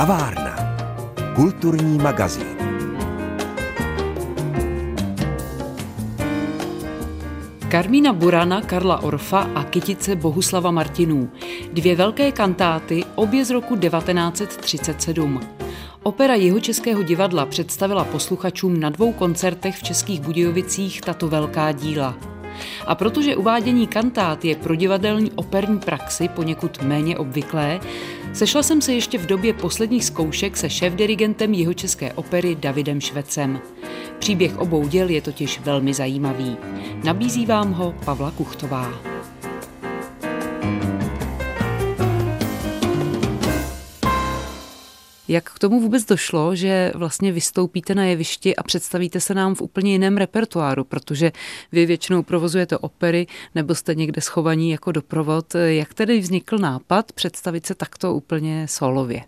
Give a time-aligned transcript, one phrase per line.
[0.00, 0.56] Kavárna.
[1.34, 2.56] Kulturní magazín.
[7.68, 11.30] Karmína Burana, Karla Orfa a Kytice Bohuslava Martinů.
[11.72, 15.40] Dvě velké kantáty, obě z roku 1937.
[16.02, 22.39] Opera Jihočeského divadla představila posluchačům na dvou koncertech v Českých Budějovicích tato velká díla.
[22.86, 27.80] A protože uvádění kantát je pro divadelní operní praxi poněkud méně obvyklé,
[28.32, 33.60] sešla jsem se ještě v době posledních zkoušek se šéf-dirigentem Jihočeské opery Davidem Švecem.
[34.18, 36.56] Příběh obou děl je totiž velmi zajímavý.
[37.04, 39.09] Nabízí vám ho Pavla Kuchtová.
[45.30, 49.62] Jak k tomu vůbec došlo, že vlastně vystoupíte na jevišti a představíte se nám v
[49.62, 51.32] úplně jiném repertoáru, protože
[51.72, 55.54] vy většinou provozujete opery nebo jste někde schovaní jako doprovod.
[55.54, 59.22] Jak tedy vznikl nápad představit se takto úplně solově?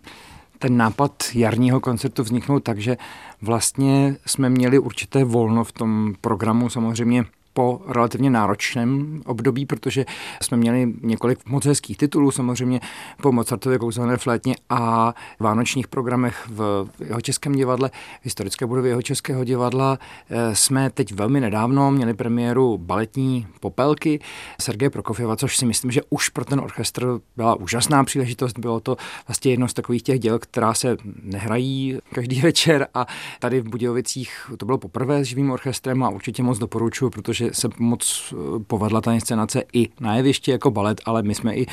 [0.59, 2.97] ten nápad jarního koncertu vzniknul tak, že
[3.41, 6.69] vlastně jsme měli určité volno v tom programu.
[6.69, 10.05] Samozřejmě po relativně náročném období, protože
[10.41, 12.79] jsme měli několik moc hezkých titulů, samozřejmě
[13.21, 17.89] po Mozartově kouzelné flétně a vánočních programech v jeho českém divadle,
[18.21, 19.99] v historické budově jeho českého divadla.
[20.29, 24.19] Eh, jsme teď velmi nedávno měli premiéru baletní popelky
[24.61, 28.59] Sergeje Prokofjeva, což si myslím, že už pro ten orchestr byla úžasná příležitost.
[28.59, 33.07] Bylo to vlastně jedno z takových těch děl, která se nehrají každý večer a
[33.39, 37.53] tady v Budějovicích to bylo poprvé s živým orchestrem a určitě moc doporučuji, protože že
[37.53, 41.65] se moc eh, povedla ta inscenace i na jevišti jako balet, ale my jsme i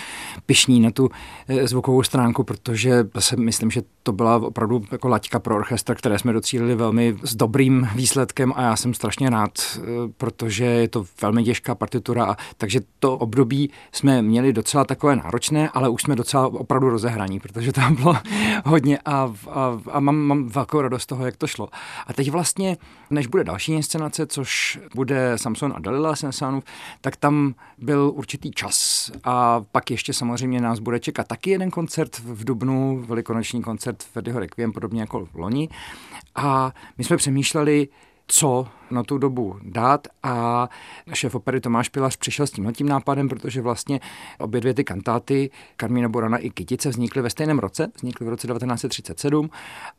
[0.47, 1.11] pišní na tu
[1.49, 6.19] eh, zvukovou stránku, protože se myslím, že to byla opravdu jako laťka pro orchestr, které
[6.19, 9.81] jsme docílili velmi s dobrým výsledkem a já jsem strašně rád, eh,
[10.17, 15.69] protože je to velmi těžká partitura a takže to období jsme měli docela takové náročné,
[15.69, 18.17] ale už jsme docela opravdu rozehraní, protože tam bylo
[18.65, 21.69] hodně a, a, a mám, mám velkou radost z toho, jak to šlo.
[22.07, 22.77] A teď vlastně,
[23.11, 26.65] než bude další inscenace, což bude Samsung Samson a Dalila Sensánův,
[27.01, 29.11] tak tam byl určitý čas.
[29.25, 34.41] A pak ještě samozřejmě nás bude čekat taky jeden koncert v Dubnu, velikonoční koncert Verdiho
[34.41, 35.69] Requiem, podobně jako v loni.
[36.35, 37.89] A my jsme přemýšleli,
[38.27, 40.69] co na tu dobu dát a
[41.15, 44.01] šéf opery Tomáš Pilař přišel s tímhle tím nápadem, protože vlastně
[44.39, 48.47] obě dvě ty kantáty Karmína Borana i Kytice vznikly ve stejném roce, vznikly v roce
[48.47, 49.51] 1937.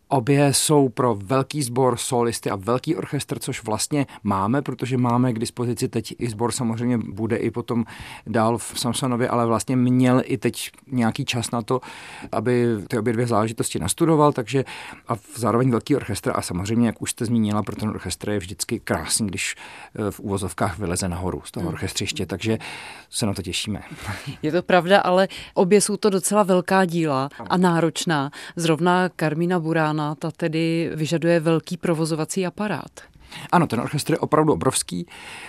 [0.08, 5.40] Obě jsou pro velký sbor solisty a velký orchestr, což vlastně máme, protože máme k
[5.40, 7.86] dispozici teď i sbor samozřejmě bude i potom
[8.28, 11.82] dál v Samsonově, ale vlastně měl i teď nějaký čas na to,
[12.32, 14.66] aby ty obě dvě záležitosti nastudoval, takže
[15.08, 18.80] a zároveň velký orchestr a samozřejmě, jak už jste zmínila, pro ten orchestr je vždycky
[18.84, 19.56] krásný, když
[19.96, 21.74] eh, v úvozovkách vyleze nahoru z toho hmm.
[21.74, 22.58] orchestřiště, takže
[23.10, 23.82] se na to těšíme.
[24.42, 28.32] Je to pravda, ale obě jsou to docela velká díla a náročná.
[28.56, 33.11] Zrovna Karmína Burána, ta tedy vyžaduje velký provozovací aparát.
[33.52, 35.08] Ano, ten orchestr je opravdu obrovský.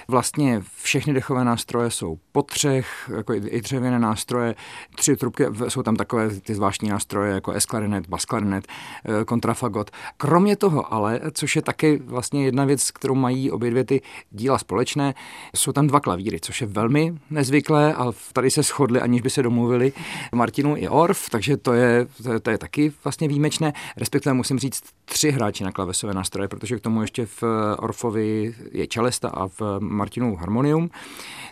[0.08, 4.54] Vlastně všechny dechové nástroje jsou po třech, jako i dřevěné nástroje.
[4.94, 8.66] Tři trubky, jsou tam takové ty zvláštní nástroje, jako esklarinet, basklarinet,
[9.04, 9.90] eh, kontrafagot.
[10.16, 14.00] Kromě toho ale, což je taky vlastně jedna věc, kterou mají obě dvě ty
[14.30, 15.14] díla společné,
[15.56, 19.42] jsou tam dva klavíry, což je velmi nezvyklé, ale tady se shodli, aniž by se
[19.42, 19.92] domluvili
[20.34, 23.72] Martinu i Orf, takže to je, to je, to je taky vlastně výjimečné.
[23.96, 27.42] Respektive musím říct tři hráči na klavesové nástroje, protože k tomu ještě v
[27.76, 30.90] Orfovi je čelesta a v Martinu harmonium.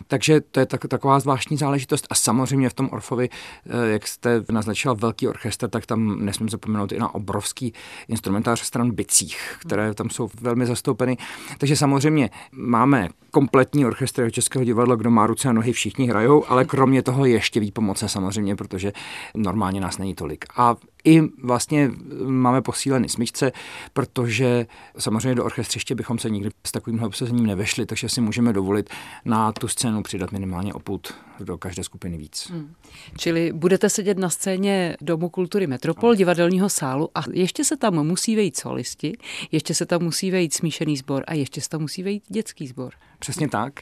[0.07, 2.07] Takže to je tak, taková zvláštní záležitost.
[2.09, 6.91] A samozřejmě v tom Orfovi, eh, jak jste naznačila velký orchestr, tak tam nesmím zapomenout
[6.91, 7.73] i na obrovský
[8.07, 11.17] instrumentář stran bicích, které tam jsou velmi zastoupeny.
[11.57, 16.65] Takže samozřejmě máme kompletní orchestr Českého divadla, kdo má ruce a nohy, všichni hrajou, ale
[16.65, 18.93] kromě toho ještě výpomoce samozřejmě, protože
[19.35, 20.45] normálně nás není tolik.
[20.57, 21.91] A i vlastně
[22.25, 23.51] máme posíleny smyčce,
[23.93, 24.65] protože
[24.97, 28.89] samozřejmě do orchestřiště bychom se nikdy s takovým obsazením nevešli, takže si můžeme dovolit
[29.25, 32.47] na tu scénu přidat minimálně oput do každé skupiny víc.
[32.51, 32.73] Hmm.
[33.17, 38.35] Čili budete sedět na scéně Domu kultury Metropol, divadelního sálu a ještě se tam musí
[38.35, 39.17] vejít solisti,
[39.51, 42.93] ještě se tam musí vejít smíšený sbor a ještě se tam musí vejít dětský sbor.
[43.21, 43.79] Přesně tak.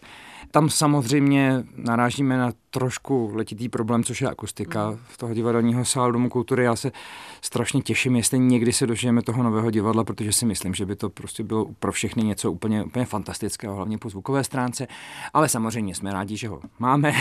[0.52, 6.30] Tam samozřejmě narážíme na trošku letitý problém, což je akustika v toho divadelního sálu Domu
[6.30, 6.64] kultury.
[6.64, 6.92] Já se
[7.42, 11.10] strašně těším, jestli někdy se dožijeme toho nového divadla, protože si myslím, že by to
[11.10, 14.88] prostě bylo pro všechny něco úplně, úplně fantastického, hlavně po zvukové stránce.
[15.34, 17.14] Ale samozřejmě jsme rádi, že ho máme.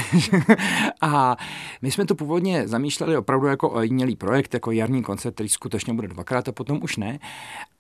[1.01, 1.37] a
[1.83, 6.09] my jsme to původně zamýšleli opravdu jako ojedinělý projekt, jako jarní koncert, který skutečně bude
[6.09, 7.19] dvakrát a potom už ne.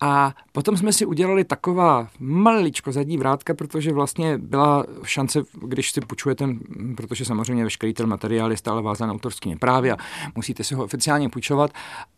[0.00, 6.01] A potom jsme si udělali taková maličko zadní vrátka, protože vlastně byla šance, když si
[6.01, 6.49] půjčujete,
[6.97, 9.97] protože samozřejmě veškerý ten materiál je stále vázán autorskými právy a
[10.35, 11.71] musíte si ho oficiálně půjčovat.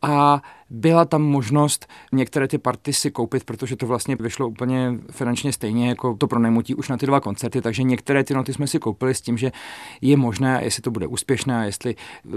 [0.03, 5.53] A byla tam možnost některé ty party si koupit, protože to vlastně vyšlo úplně finančně
[5.53, 8.79] stejně jako to pronajmutí už na ty dva koncerty, takže některé ty noty jsme si
[8.79, 9.53] koupili s tím, že
[10.01, 11.95] je možné, jestli to bude úspěšné a jestli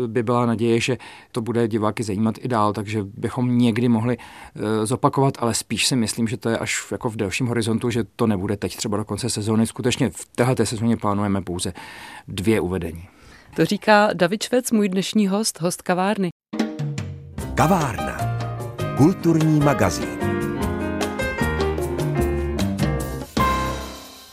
[0.08, 0.98] by byla naděje, že
[1.32, 5.96] to bude diváky zajímat i dál, takže bychom někdy mohli uh, zopakovat, ale spíš si
[5.96, 9.06] myslím, že to je až jako v delším horizontu, že to nebude teď třeba do
[9.06, 9.68] konce sezóny.
[9.68, 11.74] Skutečně v této sezóně plánujeme pouze
[12.28, 13.08] dvě uvedení.
[13.56, 16.30] To říká David Švec, můj dnešní host, host kavárny.
[17.56, 18.13] Kavárna.
[19.04, 20.08] Kulturní magazín.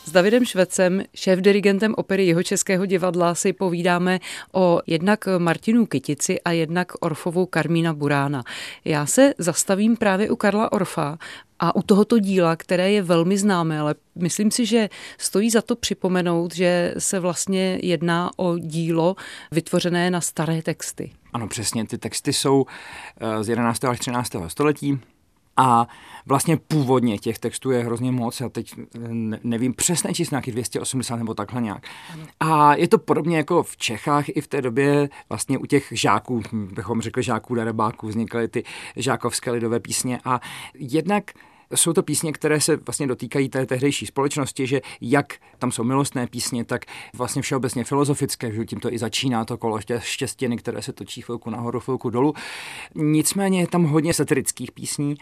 [0.05, 4.19] S Davidem Švecem, šéf-dirigentem opery jeho českého divadla, si povídáme
[4.53, 8.43] o jednak Martinu Kytici a jednak Orfovu Karmína Burána.
[8.85, 11.17] Já se zastavím právě u Karla Orfa
[11.61, 15.75] a u tohoto díla, které je velmi známé, ale myslím si, že stojí za to
[15.75, 19.15] připomenout, že se vlastně jedná o dílo
[19.51, 21.11] vytvořené na staré texty.
[21.33, 21.87] Ano, přesně.
[21.87, 22.65] Ty texty jsou
[23.19, 23.85] eh, z 11.
[23.85, 24.31] až 13.
[24.47, 24.99] století.
[25.57, 25.87] A
[26.25, 28.99] vlastně původně těch textů je hrozně moc, já teď eh,
[29.43, 31.83] nevím přesné číslo, nějaký 280 nebo takhle nějak.
[32.39, 36.41] A je to podobně jako v Čechách i v té době vlastně u těch žáků,
[36.51, 38.63] bychom řekli žáků, darebáků, vznikaly ty
[38.95, 40.39] žákovské lidové písně a
[40.73, 41.31] jednak
[41.75, 46.27] jsou to písně, které se vlastně dotýkají té tehdejší společnosti, že jak tam jsou milostné
[46.27, 50.93] písně, tak vlastně všeobecně filozofické, že tím to i začíná to kolo štěstěny, které se
[50.93, 52.33] točí chvilku nahoru, chvilku dolů.
[52.95, 55.15] Nicméně je tam hodně satirických písní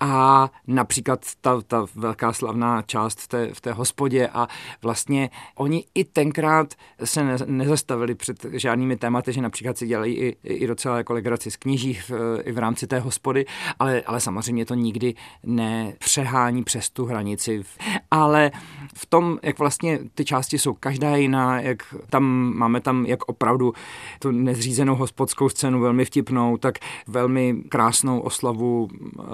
[0.00, 4.48] a například ta, ta velká slavná část v té, v té hospodě a
[4.82, 6.74] vlastně oni i tenkrát
[7.04, 11.50] se ne, nezastavili před žádnými tématy, že například si dělají i, i docela jako legraci
[11.50, 12.10] z kněží v,
[12.44, 13.46] i v rámci té hospody,
[13.78, 17.62] ale, ale samozřejmě to nikdy nepřehání přes tu hranici.
[18.10, 18.50] Ale
[18.94, 22.24] v tom, jak vlastně ty části jsou každá jiná, jak tam
[22.56, 23.72] máme tam jak opravdu
[24.18, 28.88] tu nezřízenou hospodskou scénu velmi vtipnou, tak velmi krásnou oslavu
[29.18, 29.24] uh,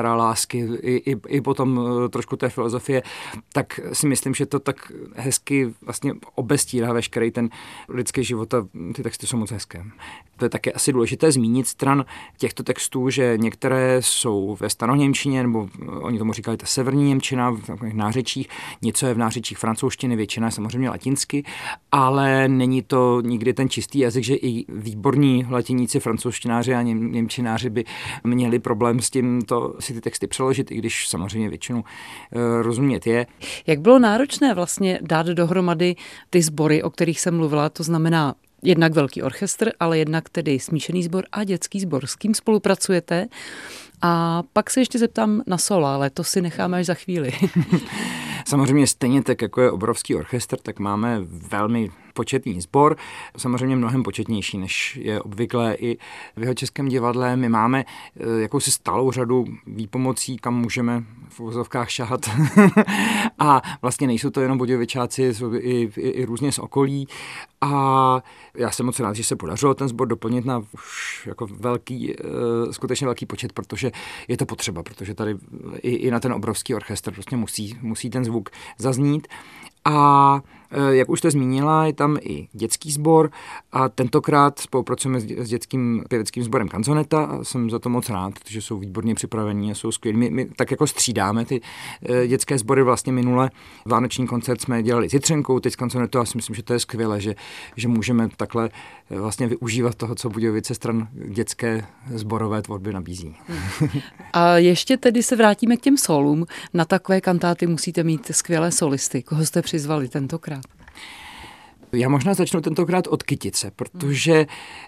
[0.00, 3.02] jara lásky i, i, i potom eh, trošku té filozofie,
[3.52, 7.48] tak si myslím, že to tak hezky vlastně obestírá veškerý ten
[7.88, 9.84] lidský život a ty texty jsou moc hezké.
[10.36, 12.04] To je také asi důležité zmínit stran
[12.38, 15.68] těchto textů, že některé jsou ve staroněmčině, nebo
[16.00, 18.48] oni tomu říkali ta severní Němčina v takových nářečích,
[18.82, 21.44] něco je v nářečích francouzštiny, většina je samozřejmě latinsky,
[21.92, 27.70] ale není to nikdy ten čistý jazyk, že i výborní latiníci, francouzštináři a něm, němčináři
[27.70, 27.84] by
[28.24, 33.06] měli problém s tím to si ty texty přeložit, i když samozřejmě většinu e, rozumět
[33.06, 33.26] je.
[33.66, 35.96] Jak bylo náročné vlastně dát dohromady
[36.30, 41.02] ty sbory, o kterých jsem mluvila, to znamená jednak velký orchestr, ale jednak tedy smíšený
[41.02, 42.06] sbor a dětský sbor.
[42.06, 43.28] S kým spolupracujete?
[44.02, 47.32] A pak se ještě zeptám na solo, ale to si necháme až za chvíli.
[48.46, 51.90] Samozřejmě stejně tak, jako je obrovský orchestr, tak máme velmi
[52.20, 52.96] početný sbor,
[53.36, 55.98] samozřejmě mnohem početnější, než je obvyklé i
[56.36, 57.36] v jeho českém divadle.
[57.36, 62.20] My máme eh, jakousi stálou řadu výpomocí, kam můžeme v uvozovkách šahat.
[63.38, 67.08] a vlastně nejsou to jenom budějovičáci, jsou i, i, i různě z okolí.
[67.60, 68.22] A
[68.54, 72.72] já jsem moc rád, že se podařilo ten sbor doplnit na už jako velký, eh,
[72.72, 73.90] skutečně velký počet, protože
[74.28, 75.36] je to potřeba, protože tady
[75.82, 79.28] i, i na ten obrovský orchestr prostě musí, musí ten zvuk zaznít.
[79.84, 80.40] A
[80.90, 83.30] jak už jste zmínila, je tam i dětský sbor
[83.72, 88.62] a tentokrát spolupracujeme s dětským pěveckým sborem Kanzoneta a jsem za to moc rád, že
[88.62, 90.18] jsou výborně připravení a jsou skvělí.
[90.18, 91.60] My, my tak jako střídáme ty
[92.08, 92.82] eh, dětské sbory.
[92.82, 93.50] Vlastně minule
[93.86, 96.78] vánoční koncert jsme dělali s Jitřenkou, teď s Kanzonetou a si myslím, že to je
[96.78, 97.34] skvělé, že,
[97.76, 98.70] že můžeme takhle
[99.10, 103.36] eh, vlastně využívat toho, co Budějovice stran dětské sborové tvorby nabízí.
[104.32, 106.46] A ještě tedy se vrátíme k těm solům.
[106.74, 109.22] Na takové kantáty musíte mít skvělé solisty.
[109.22, 110.59] Koho jste přizvali tentokrát?
[111.92, 114.46] Já možná začnu tentokrát od kytice, protože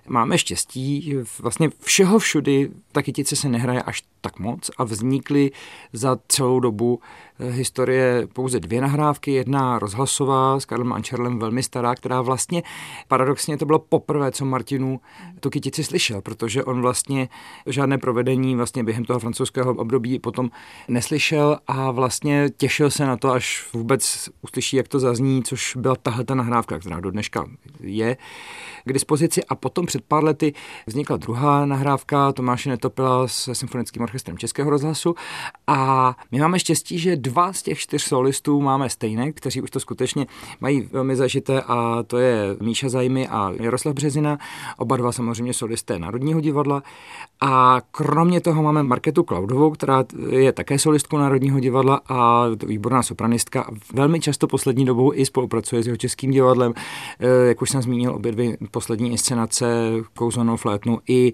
[0.08, 5.50] máme štěstí, vlastně všeho všudy ta kytice se nehraje až tak moc a vznikly
[5.92, 7.00] za celou dobu
[7.38, 9.32] eh, historie pouze dvě nahrávky.
[9.32, 12.62] Jedna rozhlasová s Karlem Ančerlem, velmi stará, která vlastně
[13.08, 15.00] paradoxně to bylo poprvé, co Martinu
[15.40, 17.28] tu kytici slyšel, protože on vlastně
[17.66, 20.50] žádné provedení vlastně během toho francouzského období potom
[20.88, 25.96] neslyšel a vlastně těšil se na to, až vůbec uslyší, jak to zazní, což byla
[25.96, 27.46] tahle ta nahrávka, která do dneška
[27.80, 28.16] je
[28.84, 29.44] k dispozici.
[29.44, 30.52] A potom před pár lety
[30.86, 35.14] vznikla druhá nahrávka Tomáše Netopila se symfonickým orchestrem Českého rozhlasu
[35.66, 39.80] a my máme štěstí, že dva z těch čtyř solistů máme stejné, kteří už to
[39.80, 40.26] skutečně
[40.60, 44.38] mají velmi zažité a to je Míša Zajmy a Jaroslav Březina,
[44.78, 46.82] oba dva samozřejmě solisté Národního divadla
[47.40, 53.70] a kromě toho máme Marketu Klaudovou, která je také solistkou Národního divadla a výborná sopranistka.
[53.94, 56.74] Velmi často poslední dobou i spolupracuje s jeho českým divadlem.
[57.20, 59.66] Eh, jak už jsem zmínil, obě dvě poslední inscenace
[60.14, 61.32] Kouzelnou flétnu i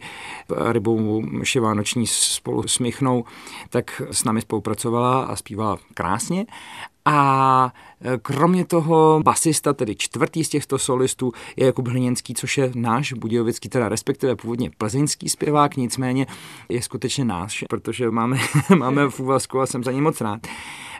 [0.73, 3.25] Rybou Šivánoční spolu s Michnou,
[3.70, 6.46] tak s námi spolupracovala a zpívala krásně.
[7.04, 12.70] A e, kromě toho basista, tedy čtvrtý z těchto solistů, je Jakub Hliněnský, což je
[12.75, 16.26] náš budějovický, teda respektive původně plzeňský zpěvák, nicméně
[16.68, 18.38] je skutečně náš, protože máme,
[18.76, 20.46] máme v úvazku a jsem za ním moc rád.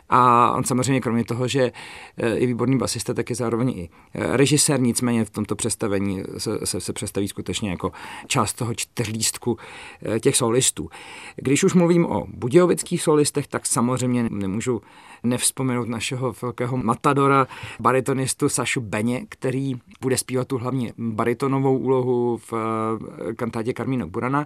[0.09, 1.71] A on samozřejmě kromě toho, že
[2.17, 6.59] e, je výborný basista, tak je zároveň i e, režisér, nicméně v tomto představení se,
[6.63, 7.91] se, se představí skutečně jako
[8.27, 9.57] část toho čtyřlístku
[10.21, 10.89] těch solistů.
[11.35, 14.81] Když už mluvím o budějovických solistech, tak samozřejmě nemůžu
[15.23, 17.47] nevzpomenout našeho velkého matadora,
[17.79, 22.53] baritonistu Sašu Beně, který bude zpívat tu hlavní baritonovou úlohu v
[23.35, 24.45] kantátě Carmino Burana.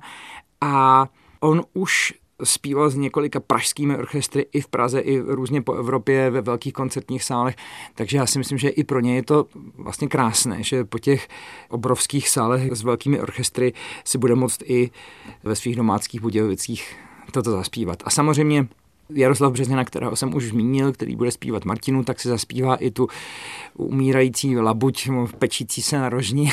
[0.62, 1.06] A
[1.40, 6.42] on už zpíval s několika pražskými orchestry i v Praze, i různě po Evropě ve
[6.42, 7.56] velkých koncertních sálech,
[7.96, 9.46] takže já si myslím, že i pro ně je to
[9.78, 11.28] vlastně krásné, že po těch
[11.70, 13.74] obrovských sálech s velkými orchestry
[14.06, 14.92] si bude moct i
[15.44, 16.96] ve svých domáckých Budějovicích
[17.32, 18.04] toto zaspívat.
[18.06, 18.68] A samozřejmě
[19.10, 23.08] Jaroslav Březina, kterého jsem už zmínil, který bude zpívat Martinu, tak si zaspívá i tu
[23.78, 26.50] umírající labuť, pečící se na rožní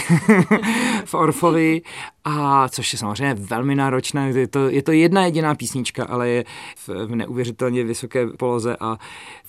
[1.04, 1.82] v Orfovi,
[2.24, 4.30] a což je samozřejmě velmi náročné.
[4.30, 6.44] Je to, je to jedna jediná písnička, ale je
[6.76, 8.98] v, v neuvěřitelně vysoké poloze a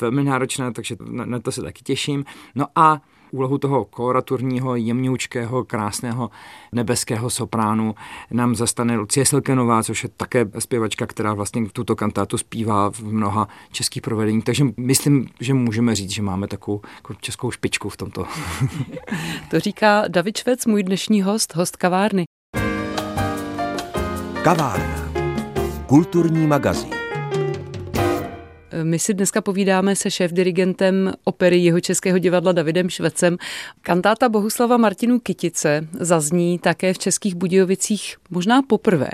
[0.01, 2.25] velmi náročná, takže na, na to se taky těším.
[2.55, 6.29] No a úlohu toho koloraturního, jemňoučkého, krásného
[6.71, 7.95] nebeského sopránu
[8.31, 13.47] nám zastane Lucie Silkenová, což je také zpěvačka, která vlastně tuto kantátu zpívá v mnoha
[13.71, 14.43] českých provedeních.
[14.43, 18.25] Takže myslím, že můžeme říct, že máme takovou jako českou špičku v tomto.
[19.49, 22.23] to říká David Švec, můj dnešní host, host kavárny.
[24.43, 25.11] Kavárna.
[25.87, 27.00] Kulturní magazín.
[28.83, 33.37] My si dneska povídáme se šéf-dirigentem opery jeho českého divadla Davidem Švecem.
[33.81, 39.09] Kantáta Bohuslava Martinu Kytice zazní také v Českých Budějovicích možná poprvé.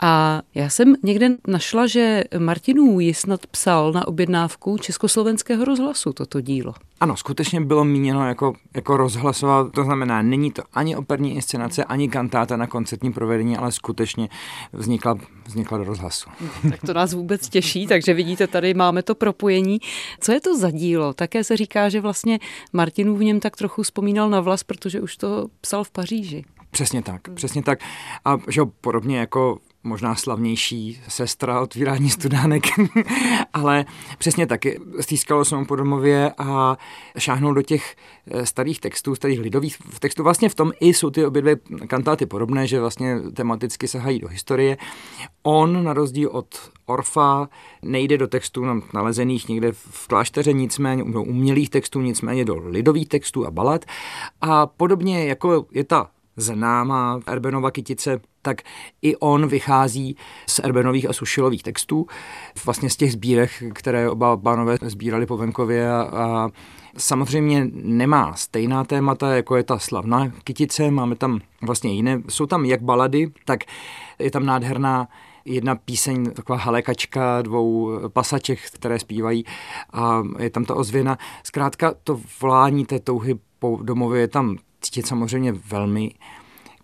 [0.00, 6.40] A já jsem někde našla, že Martinů ji snad psal na objednávku Československého rozhlasu toto
[6.40, 6.74] dílo.
[7.00, 12.08] Ano, skutečně bylo míněno jako, jako rozhlasová, to znamená, není to ani operní inscenace, ani
[12.08, 14.28] kantáta na koncertní provedení, ale skutečně
[14.72, 16.30] vznikla, vznikla do rozhlasu.
[16.70, 19.78] Tak to nás vůbec těší, takže vidíte, tady máme to propojení.
[20.20, 21.14] Co je to za dílo?
[21.14, 22.38] Také se říká, že vlastně
[22.72, 26.44] Martinů v něm tak trochu vzpomínal na vlas, protože už to psal v Paříži.
[26.70, 27.78] Přesně tak, přesně tak.
[28.24, 32.64] A že podobně jako možná slavnější sestra otvírání studánek,
[33.52, 33.84] ale
[34.18, 36.78] přesně taky stýskalo se mu po domově a
[37.18, 37.96] šáhnul do těch
[38.30, 40.22] eh, starých textů, starých lidových textů.
[40.22, 44.28] Vlastně v tom i jsou ty obě dvě kantáty podobné, že vlastně tematicky sahají do
[44.28, 44.76] historie.
[45.42, 47.48] On, na rozdíl od Orfa,
[47.82, 48.64] nejde do textů
[48.94, 53.84] nalezených někde v klášteře, nicméně do umělých textů, nicméně do lidových textů a balad.
[54.40, 58.62] A podobně jako je ta známá Erbenova kytice, tak
[59.02, 62.06] i on vychází z Erbenových a Sušilových textů,
[62.64, 66.48] vlastně z těch sbírek, které oba pánové sbírali po venkově a, a
[66.98, 72.64] samozřejmě nemá stejná témata, jako je ta slavná kytice, máme tam vlastně jiné, jsou tam
[72.64, 73.60] jak balady, tak
[74.18, 75.08] je tam nádherná
[75.44, 79.44] jedna píseň, taková halekačka dvou pasaček, které zpívají
[79.92, 81.18] a je tam ta ozvěna.
[81.42, 86.10] Zkrátka to volání té touhy po domově je tam cítit samozřejmě velmi.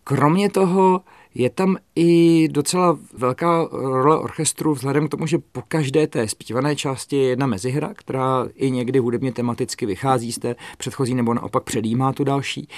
[0.04, 1.00] Kromě toho
[1.34, 6.76] je tam i docela velká role orchestru vzhledem k tomu, že po každé té zpívané
[6.76, 11.62] části je jedna mezihra, která i někdy hudebně tematicky vychází z té předchozí nebo naopak
[11.62, 12.68] předjímá tu další.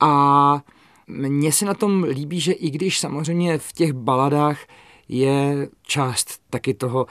[0.00, 0.62] A
[1.06, 4.58] mně se na tom líbí, že i když samozřejmě v těch baladách
[5.08, 7.06] je část taky toho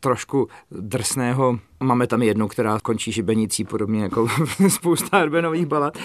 [0.00, 1.58] trošku drsného.
[1.80, 4.28] Máme tam jednu, která končí žibenicí, podobně jako
[4.68, 5.98] spousta Erbenových balad.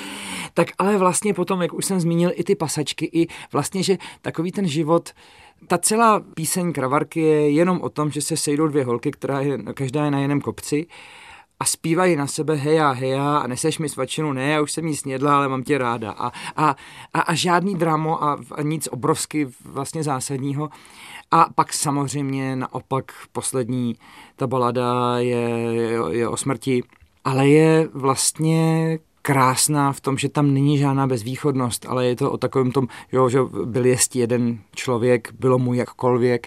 [0.54, 4.52] Tak ale vlastně potom, jak už jsem zmínil, i ty pasačky, i vlastně, že takový
[4.52, 5.10] ten život,
[5.68, 9.58] ta celá píseň Kravarky je jenom o tom, že se sejdou dvě holky, která je,
[9.58, 10.88] každá je na jiném kopci
[11.60, 14.96] a zpívají na sebe heja, heja a neseš mi svačinu, ne, já už jsem jí
[14.96, 16.12] snědla, ale mám tě ráda.
[16.12, 16.76] A, a,
[17.14, 20.70] a, a žádný dramo a, a nic obrovsky vlastně zásadního.
[21.32, 23.96] A pak samozřejmě naopak poslední,
[24.36, 26.84] ta balada je, je, je o smrti,
[27.26, 32.38] ale je vlastně krásná v tom, že tam není žádná bezvýchodnost, ale je to o
[32.38, 36.42] takovém tom, jo, že byl jest jeden člověk, bylo mu jakkoliv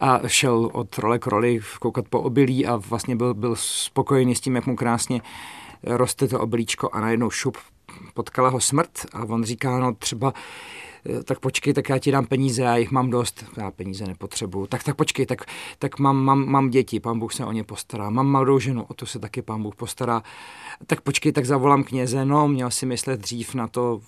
[0.00, 4.40] a šel od role k roli koukat po obilí a vlastně byl, byl spokojený s
[4.40, 5.20] tím, jak mu krásně
[5.82, 7.56] roste to obilíčko a najednou šup
[8.14, 10.32] potkala ho smrt a on říká, no třeba
[11.08, 14.66] Eh, tak počkej, tak já ti dám peníze, já jich mám dost, já peníze nepotřebuju.
[14.66, 15.44] Tak, tak počkej, tak,
[15.78, 18.10] tak mám, mám, mám děti, pán Bůh se o ně postará.
[18.10, 20.22] Mám mladou ženu, o to se taky pán Bůh postará.
[20.86, 24.00] Tak počkej, tak zavolám kněze, no, měl si myslet dřív na to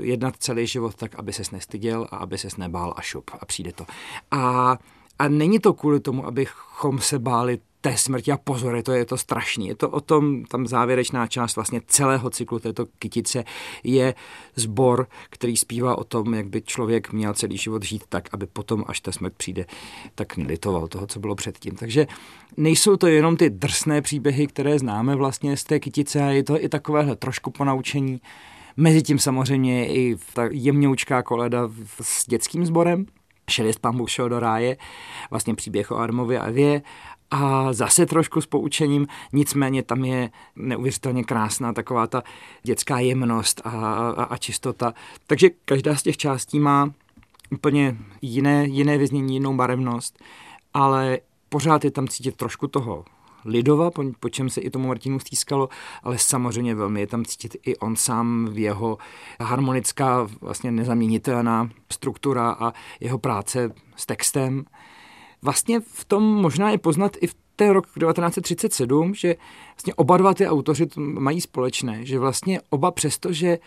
[0.00, 3.72] jednat celý život tak, aby ses nestyděl a aby ses nebál a šup a přijde
[3.72, 3.86] to.
[4.30, 4.78] A
[5.20, 9.04] a není to kvůli tomu, abychom se báli té smrti a pozor, je to, je
[9.04, 9.68] to strašný.
[9.68, 13.44] Je to o tom, tam závěrečná část vlastně celého cyklu této kytice
[13.84, 14.14] je
[14.56, 18.84] zbor, který zpívá o tom, jak by člověk měl celý život žít tak, aby potom,
[18.86, 19.66] až ta smrt přijde,
[20.14, 21.74] tak nelitoval toho, co bylo předtím.
[21.76, 22.06] Takže
[22.56, 26.64] nejsou to jenom ty drsné příběhy, které známe vlastně z té kytice, a je to
[26.64, 28.20] i takovéhle trošku ponaučení.
[28.76, 33.06] Mezi tím samozřejmě i ta jemňoučká koleda s dětským sborem,
[33.50, 34.76] Šelist pán Bůh šel do ráje,
[35.30, 36.82] vlastně příběh o Adamovi a Evě
[37.30, 42.22] a zase trošku s poučením, nicméně tam je neuvěřitelně krásná taková ta
[42.62, 44.94] dětská jemnost a, a, a čistota.
[45.26, 46.90] Takže každá z těch částí má
[47.50, 50.22] úplně jiné, jiné vyznění, jinou barevnost,
[50.74, 53.04] ale pořád je tam cítit trošku toho
[53.44, 55.68] lidova, po, po čem se i tomu Martinu stýskalo,
[56.02, 58.98] ale samozřejmě velmi je tam cítit i on sám v jeho
[59.40, 64.64] harmonická, vlastně nezaměnitelná struktura a jeho práce s textem.
[65.42, 69.36] Vlastně v tom možná je poznat i v ten rok 1937, že
[69.76, 73.58] vlastně oba dva ty autoři mají společné, že vlastně oba přesto, že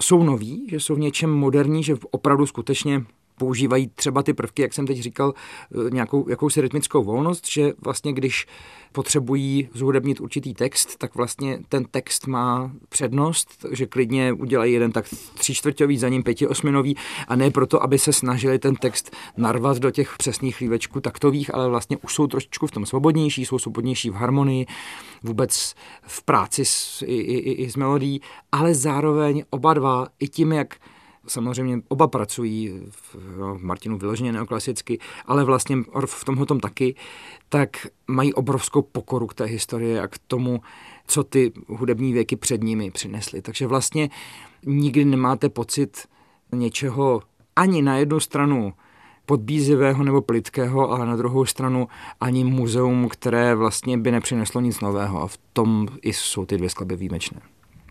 [0.00, 3.04] jsou noví, že jsou v něčem moderní, že opravdu skutečně
[3.40, 8.12] používají třeba ty prvky, jak jsem teď říkal, eh, nějakou jakousi rytmickou volnost, že vlastně
[8.12, 8.46] když
[8.92, 15.04] potřebují zhudebnit určitý text, tak vlastně ten text má přednost, že klidně udělají jeden tak
[15.34, 16.96] tříčtvrťový, za ním pětiosminový
[17.28, 21.68] a ne proto, aby se snažili ten text narvat do těch přesných lívečků taktových, ale
[21.68, 24.66] vlastně už jsou trošičku v tom svobodnější, jsou svobodnější v harmonii,
[25.22, 28.20] vůbec v práci s, i, i, i s melodií,
[28.52, 30.76] ale zároveň oba dva i tím, jak
[31.26, 36.94] samozřejmě oba pracují, v, no, Martinu vyloženě neoklasicky, ale vlastně v tomhle tom taky,
[37.48, 40.60] tak mají obrovskou pokoru k té historii a k tomu,
[41.06, 43.42] co ty hudební věky před nimi přinesly.
[43.42, 44.10] Takže vlastně
[44.66, 46.06] nikdy nemáte pocit
[46.52, 47.22] něčeho
[47.56, 48.72] ani na jednu stranu
[49.26, 51.88] podbízivého nebo plitkého, ale na druhou stranu
[52.20, 55.22] ani muzeum, které vlastně by nepřineslo nic nového.
[55.22, 57.40] A v tom i jsou ty dvě skladby výjimečné.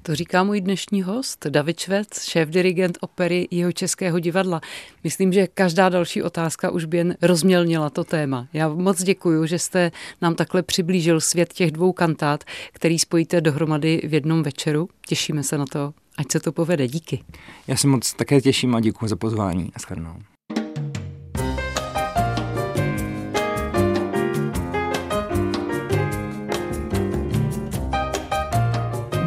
[0.04, 4.62] To říká můj dnešní host, David Švec, šéf-dirigent opery jeho Českého divadla.
[5.04, 8.48] Myslím, že každá další otázka už by jen rozmělnila to téma.
[8.54, 14.02] Já moc děkuji, že jste nám takhle přiblížil svět těch dvou kantát, který spojíte dohromady
[14.04, 14.90] v jednom večeru.
[15.08, 16.88] Těšíme se na to, ať se to povede.
[16.88, 17.24] Díky.
[17.68, 19.72] Já se moc také těším a děkuji za pozvání.
[19.76, 20.16] Naschledanou.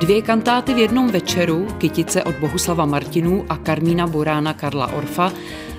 [0.02, 5.32] Dvě kantáty v jednom večeru, Kytice od Bohuslava Martinů a Karmína Borána Karla Orfa,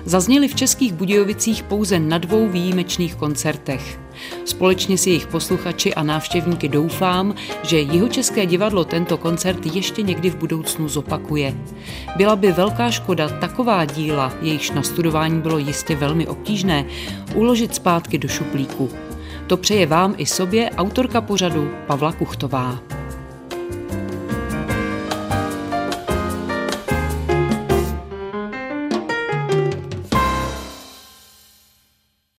[0.04, 4.00] zazněly v Českých Budějovicích pouze na dvou výjimečných koncertech.
[4.44, 10.36] Společně s jejich posluchači a návštěvníky doufám, že Jihočeské divadlo tento koncert ještě někdy v
[10.36, 11.54] budoucnu zopakuje.
[12.16, 16.84] Byla by velká škoda taková díla, jejichž nastudování bylo jistě velmi obtížné,
[17.34, 18.90] uložit zpátky do šuplíku.
[19.46, 22.78] To přeje vám i sobě autorka pořadu Pavla Kuchtová.